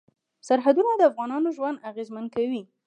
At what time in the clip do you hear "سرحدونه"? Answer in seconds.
0.47-0.91